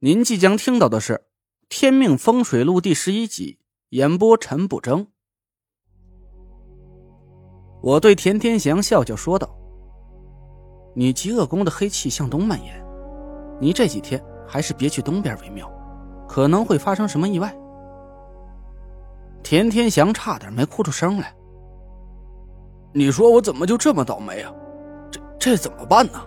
[0.00, 1.14] 您即将听到的是
[1.70, 5.06] 《天命风水录》第十一集，演播陈不争。
[7.82, 9.48] 我对田天祥笑笑说道
[10.94, 12.84] ：“你极恶宫的黑气向东蔓延，
[13.58, 15.66] 你这几天还是别去东边为妙，
[16.28, 17.56] 可能会发生什么意外。”
[19.42, 21.34] 田天祥差点没哭出声来。
[22.92, 24.52] 你说我怎么就这么倒霉啊？
[25.10, 26.22] 这这怎么办呢？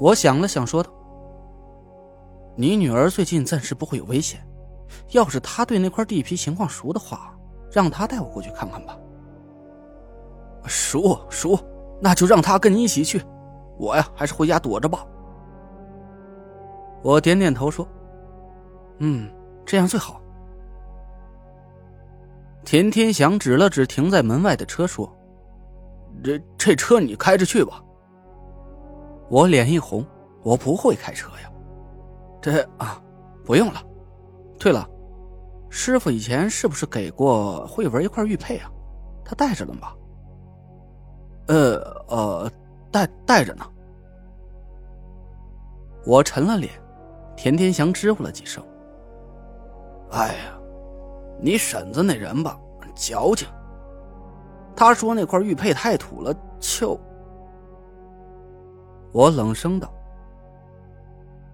[0.00, 0.90] 我想了想，说道。
[2.58, 4.40] 你女儿最近暂时不会有危险，
[5.10, 7.36] 要是她对那块地皮情况熟的话，
[7.70, 8.96] 让她带我过去看看吧。
[10.66, 11.58] 熟熟，
[12.00, 13.22] 那就让她跟你一起去，
[13.78, 15.06] 我呀还是回家躲着吧。
[17.02, 17.86] 我点点头说
[18.98, 19.30] ：“嗯，
[19.66, 20.20] 这样最好。”
[22.64, 25.14] 田天祥指了指停在门外的车，说
[26.24, 27.84] ：“这这车你开着去吧。”
[29.28, 30.04] 我脸一红，
[30.42, 31.52] 我不会开车呀。
[32.46, 33.02] 这啊，
[33.44, 33.82] 不用了。
[34.56, 34.88] 对了，
[35.68, 38.70] 师傅以前是不是给过慧文一块玉佩啊？
[39.24, 39.92] 他带着了吗？
[41.48, 42.50] 呃呃，
[42.92, 43.66] 带带着呢。
[46.04, 46.70] 我沉了脸，
[47.36, 48.62] 田天祥支吾了几声。
[50.12, 50.56] 哎呀，
[51.40, 52.56] 你婶子那人吧，
[52.94, 53.48] 矫情。
[54.76, 56.96] 他说那块玉佩太土了，就……
[59.10, 59.92] 我冷声道。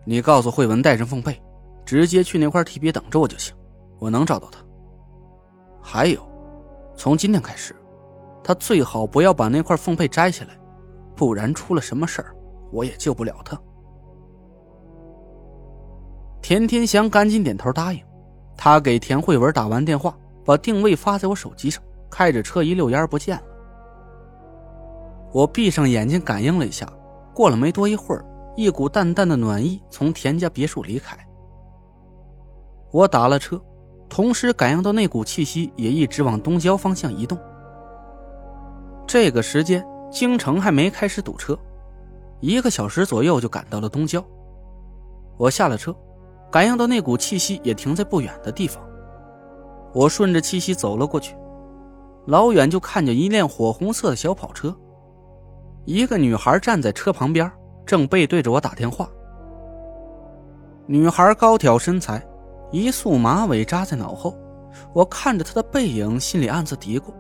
[0.05, 1.41] 你告诉慧文带上凤佩，
[1.85, 3.55] 直接去那块地皮等着我就行，
[3.99, 4.59] 我能找到他。
[5.81, 6.21] 还有，
[6.97, 7.75] 从今天开始，
[8.43, 10.59] 他最好不要把那块凤佩摘下来，
[11.15, 12.35] 不然出了什么事儿，
[12.73, 13.57] 我也救不了他。
[16.41, 18.03] 田天祥赶紧点头答应，
[18.57, 21.81] 他给田慧文打完电话，把定位发在我手机上，
[22.11, 23.43] 开着车一溜烟不见了。
[25.33, 26.93] 我闭上眼睛感应了一下，
[27.33, 28.25] 过了没多一会儿。
[28.55, 31.17] 一股淡淡的暖意从田家别墅离开，
[32.91, 33.59] 我打了车，
[34.09, 37.39] 同时感应到那股气息也一直往东郊方向移动。
[39.07, 41.59] 这个时间，京城还没开始堵车，
[42.41, 44.23] 一个小时左右就赶到了东郊。
[45.39, 45.95] 我下了车，
[46.51, 48.83] 感应到那股气息也停在不远的地方，
[49.95, 51.35] 我顺着气息走了过去，
[52.27, 54.77] 老远就看见一辆火红色的小跑车，
[55.87, 57.51] 一个女孩站在车旁边。
[57.87, 59.09] 正背对着我打电话。
[60.87, 62.25] 女孩高挑身材，
[62.71, 64.37] 一束马尾扎在脑后。
[64.95, 67.13] 我看着她的背影，心里暗自嘀咕：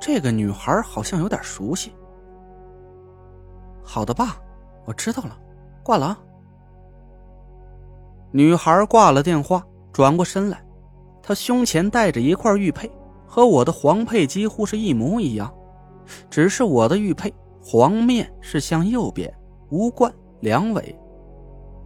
[0.00, 1.92] 这个女孩好像有点熟悉。
[3.82, 4.36] 好的，爸，
[4.86, 5.38] 我知道了，
[5.82, 6.18] 挂了啊。
[8.32, 10.64] 女孩挂了电话，转过身来，
[11.22, 12.90] 她胸前戴着一块玉佩，
[13.26, 15.52] 和我的黄佩几乎是一模一样，
[16.30, 17.32] 只是我的玉佩
[17.62, 19.32] 黄面是向右边。
[19.70, 20.96] 无冠两尾，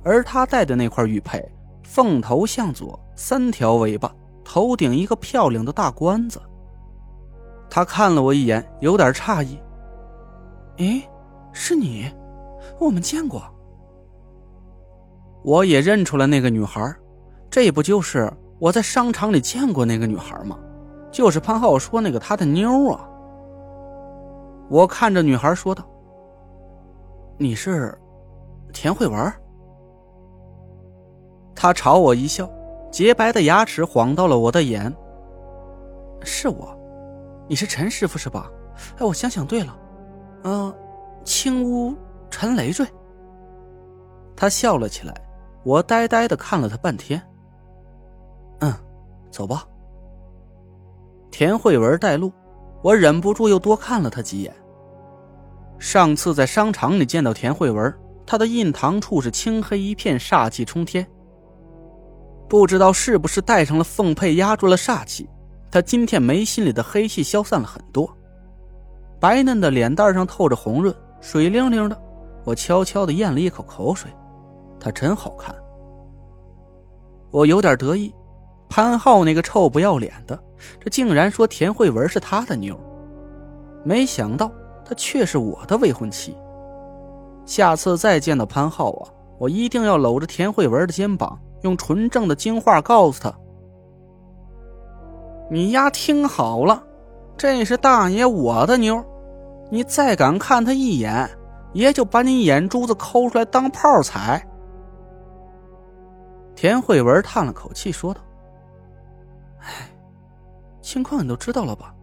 [0.05, 1.43] 而他戴的那块玉佩，
[1.83, 6.41] 凤头向左，三条尾巴，头顶一个漂亮的大冠子。
[7.71, 9.59] 他看了我一眼，有点诧异
[10.79, 11.03] ：“哎，
[11.53, 12.11] 是你？
[12.81, 13.43] 我们见过。”
[15.45, 16.95] 我也认出了那个女孩，
[17.51, 20.59] 这不就是我在商场里见过那个女孩吗？
[21.11, 23.09] 就是潘浩说那个他的妞啊。
[24.69, 25.85] 我看着女孩说道。
[27.41, 27.97] 你是
[28.73, 29.33] 田慧文？
[31.55, 32.51] 他朝我一笑，
[32.91, 34.93] 洁白的牙齿晃到了我的眼。
[36.25, 36.77] 是我，
[37.47, 38.51] 你是陈师傅是吧？
[38.97, 39.79] 哎，我想想对了，
[40.43, 40.75] 嗯，
[41.25, 41.95] 青乌
[42.29, 42.85] 陈累赘。
[44.35, 45.15] 他笑了起来，
[45.63, 47.23] 我呆呆的看了他半天。
[48.59, 48.75] 嗯，
[49.31, 49.65] 走吧。
[51.31, 52.33] 田慧文带路，
[52.83, 54.53] 我忍不住又多看了他几眼。
[55.79, 57.95] 上次在商场里见到田慧文，
[58.27, 61.07] 她的印堂处是青黑一片，煞气冲天。
[62.49, 65.29] 不知道是不是带上了凤佩压住了煞气，
[65.71, 68.11] 她今天眉心里的黑气消散了很多，
[69.21, 72.03] 白嫩的脸蛋上透着红润，水灵灵的。
[72.45, 74.11] 我悄悄的咽了一口口水，
[74.81, 75.55] 她真好看。
[77.31, 78.13] 我有点得意，
[78.69, 80.43] 潘浩那个臭不要脸的，
[80.81, 82.79] 这竟然说田慧文是他的妞，
[83.85, 84.51] 没想到。
[84.89, 86.35] 她却是我的未婚妻。
[87.45, 89.09] 下次再见到潘浩啊，
[89.39, 93.31] 我一定要搂着田慧文的肩膀，用纯正的京话告诉他
[95.51, 96.83] ：“你丫听好了，
[97.37, 99.05] 这是大爷我的妞，
[99.71, 101.29] 你再敢看他一眼，
[101.75, 104.43] 爷就把你眼珠子抠出来当炮踩。”
[106.57, 108.21] 田慧文叹了口气说道
[109.61, 109.91] ：“哎，
[110.81, 111.95] 情况你都知道了吧？”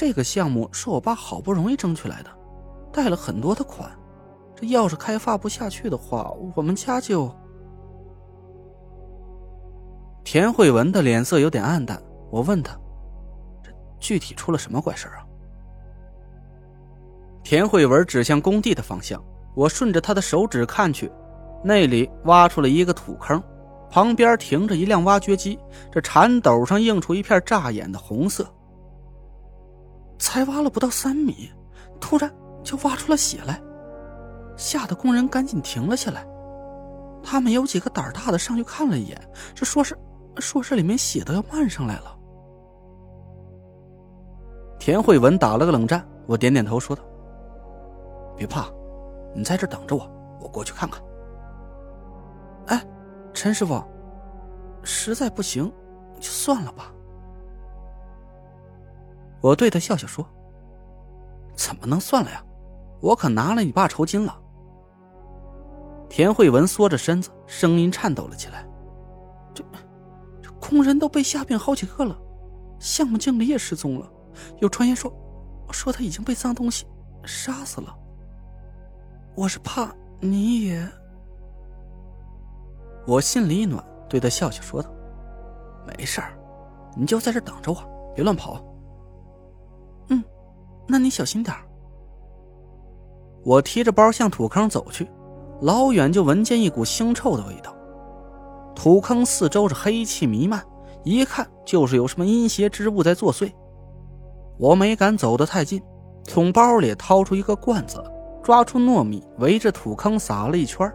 [0.00, 2.30] 这个项目是我爸好不容易争取来的，
[2.90, 3.90] 贷了很多的款，
[4.56, 7.30] 这要是开发不下去的话，我们家就……
[10.24, 12.02] 田慧文的脸色有点暗淡。
[12.30, 12.74] 我问他
[13.62, 15.20] ：“这具体出了什么怪事啊？”
[17.44, 19.22] 田慧文指向工地的方向，
[19.54, 21.12] 我顺着他的手指看去，
[21.62, 23.38] 那里挖出了一个土坑，
[23.90, 25.58] 旁边停着一辆挖掘机，
[25.92, 28.50] 这铲斗上映出一片扎眼的红色。
[30.20, 31.50] 才挖了不到三米，
[31.98, 32.30] 突然
[32.62, 33.60] 就挖出了血来，
[34.54, 36.24] 吓得工人赶紧停了下来。
[37.22, 39.20] 他们有几个胆大的上去看了一眼，
[39.54, 39.98] 这说是
[40.36, 42.16] 说是里面血都要漫上来了。
[44.78, 47.02] 田慧文打了个冷战，我点点头说道。
[48.36, 48.66] 别怕，
[49.34, 51.02] 你在这等着我，我过去看看。
[52.66, 52.86] 哎，
[53.32, 53.82] 陈师傅，
[54.82, 55.70] 实在不行
[56.18, 56.92] 就算了吧。
[59.40, 60.26] 我对他笑笑说
[61.56, 62.44] ：“怎么能算了呀？
[63.00, 64.38] 我可拿了你爸酬金了。”
[66.10, 68.66] 田慧文缩着身子，声音颤抖了起来
[69.54, 69.64] ：“这
[70.42, 72.18] 这工人都被吓病好几个了，
[72.78, 74.10] 项目经理也失踪了，
[74.58, 75.10] 有传言说
[75.70, 76.86] 说他已经被脏东西
[77.24, 77.96] 杀死了。”
[79.36, 80.86] 我是怕你也，
[83.06, 84.90] 我心里一暖，对他笑笑说道
[85.86, 86.36] ：“没事儿，
[86.96, 88.62] 你就在这等着我，别乱跑。”
[90.90, 91.54] 那你小心点
[93.44, 95.08] 我提着包向土坑走去，
[95.62, 97.74] 老远就闻见一股腥臭的味道。
[98.74, 100.62] 土坑四周是黑气弥漫，
[101.04, 103.52] 一看就是有什么阴邪之物在作祟。
[104.58, 105.82] 我没敢走得太近，
[106.24, 108.02] 从包里掏出一个罐子。
[108.42, 110.90] 抓出糯米，围着土坑撒了一圈。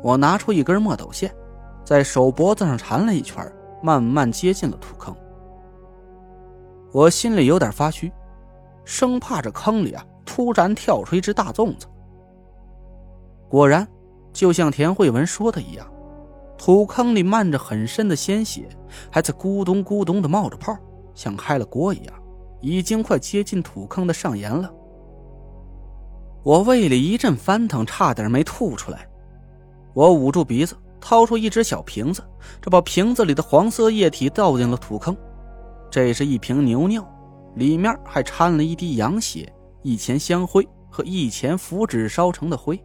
[0.00, 1.34] 我拿出一根墨斗线，
[1.84, 3.44] 在手脖子上缠了一圈，
[3.82, 5.14] 慢慢接近了土坑。
[6.92, 8.12] 我心里有点发虚，
[8.84, 11.86] 生怕这坑里啊突然跳出一只大粽子。
[13.48, 13.86] 果然，
[14.32, 15.86] 就像田慧文说的一样，
[16.56, 18.68] 土坑里漫着很深的鲜血，
[19.10, 20.76] 还在咕咚咕咚的冒着泡，
[21.14, 22.14] 像开了锅一样，
[22.60, 24.72] 已经快接近土坑的上沿了。
[26.42, 29.06] 我胃里一阵翻腾，差点没吐出来。
[29.94, 32.24] 我捂住鼻子，掏出一只小瓶子，
[32.60, 35.14] 这把瓶子里的黄色液体倒进了土坑。
[35.90, 37.06] 这是一瓶牛尿，
[37.54, 39.50] 里面还掺了一滴羊血、
[39.82, 42.78] 一钱香灰和一钱符纸烧成的灰。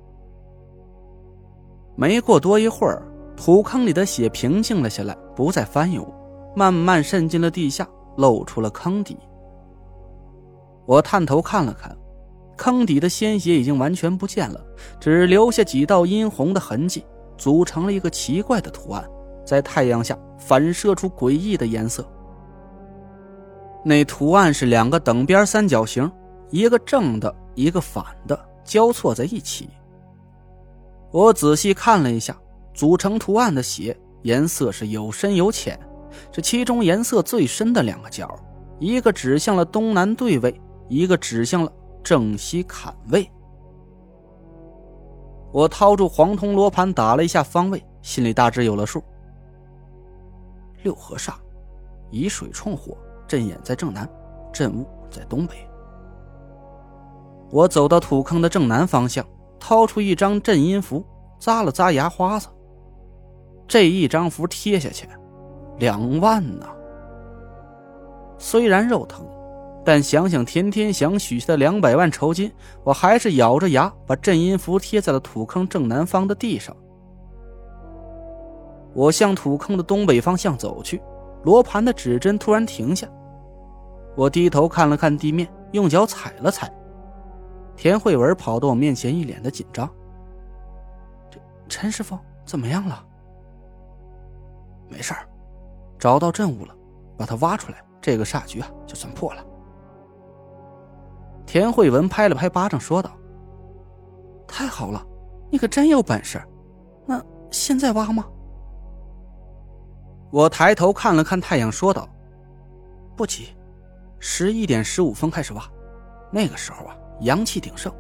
[1.96, 3.02] 没过多一会儿，
[3.36, 6.06] 土坑里的血平静了下来，不再翻涌，
[6.56, 7.88] 慢慢渗进了地下，
[8.18, 9.18] 露出了坑底。
[10.86, 11.96] 我探头看了看。
[12.56, 14.60] 坑底的鲜血已经完全不见了，
[15.00, 17.06] 只留下几道殷红的痕迹，
[17.38, 19.08] 组成了一个奇怪的图案，
[19.46, 22.04] 在太阳下反射出诡异的颜色。
[23.88, 26.12] 那图案是两个等边三角形，
[26.50, 29.70] 一个正的，一个反的，交错在一起。
[31.10, 32.38] 我仔细看了一下，
[32.74, 35.80] 组成图案的血颜色是有深有浅，
[36.34, 38.38] 这其中颜色最深的两个角，
[38.78, 40.60] 一个指向了东南对位，
[40.90, 41.72] 一个指向了。
[42.04, 43.30] 正西坎位，
[45.54, 49.02] 我掏出黄铜罗盘打了一下方位，心里大致有了数。
[50.84, 51.36] 六合煞，
[52.12, 52.98] 以水冲火，
[53.28, 54.08] 阵眼在正南，
[54.52, 55.56] 阵物在东北。
[57.52, 59.26] 我走到土坑的正南方向，
[59.60, 61.06] 掏出一张镇阴符，
[61.40, 62.48] 咂了咂牙花子。
[63.68, 65.08] 这一张符贴下去，
[65.78, 66.66] 两万呢。
[68.38, 69.26] 虽然肉疼。
[69.86, 72.52] 但想想田天祥许下的两百万酬金，
[72.84, 76.76] 我还是咬着牙把镇阴符贴在了土坑正南方的地上。
[78.94, 81.02] 我向土坑的东北方向走去，
[81.46, 83.08] 罗盘的指针突然停下。
[84.18, 86.68] 我低头看了看地面，用脚踩了踩。
[87.76, 89.88] 田慧文跑到我面前，一脸的紧张
[91.70, 93.06] ：“陈师傅怎么样了
[94.90, 95.14] ？”“没事
[96.00, 96.76] 找到证物了，
[97.16, 99.46] 把它挖出来，这个煞局啊就算破了。”
[101.46, 103.12] 田慧文拍了拍巴掌，说道
[104.48, 105.06] ：“太好了，
[105.52, 106.42] 你可真有本事。
[107.06, 108.26] 那现在挖吗？”
[110.32, 112.10] 我抬头看了看太阳，说道
[113.16, 113.56] ：“不急，
[114.20, 115.64] 十一点十五分开始挖。
[116.32, 117.94] 那个时候啊，阳气鼎盛，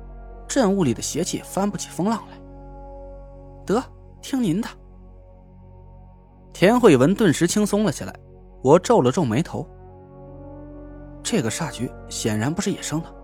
[0.47, 2.37] 镇物里的邪气翻不起风浪来。”
[3.65, 3.83] 得，
[4.21, 4.67] 听您的。
[6.53, 8.13] 田慧文顿时轻松了起来。
[8.63, 9.65] 我皱了皱眉头
[11.21, 13.15] ：“这个煞局显然不是野生的。”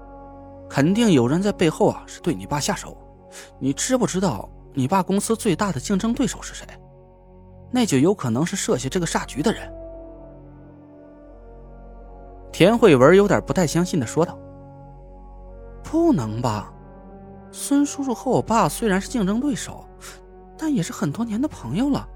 [0.70, 2.98] 肯定有人在背后啊，是对你爸下手。
[3.60, 6.66] 你知不知道你爸公司最大的竞争对手是谁？
[7.72, 9.72] 那就有可能是设下这个煞局的人。
[12.54, 14.38] 田慧文有点不太相信的说道
[15.84, 16.72] ：“不能吧？
[17.52, 19.84] 孙叔叔和我爸虽然是竞争对手，
[20.58, 22.08] 但也是很多年的朋友了，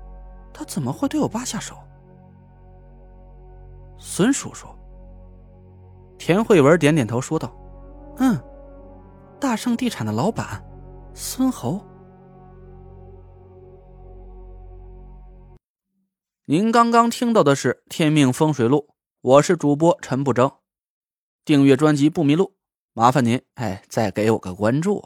[0.54, 1.76] 他怎么会对我爸下手？
[3.98, 4.68] 孙叔叔，
[6.20, 7.52] 田慧文点点头说道
[8.18, 8.40] ：“嗯，
[9.40, 10.64] 大盛地产的老板，
[11.16, 11.82] 孙侯。”
[16.46, 18.86] 您刚刚听到的是《天命风水录》，
[19.28, 20.50] 我是主播陈不争。
[21.44, 22.56] 订阅专辑不迷路，
[22.94, 25.04] 麻烦您哎，再给我个关注。